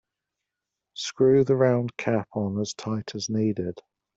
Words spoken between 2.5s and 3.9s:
as tight as needed.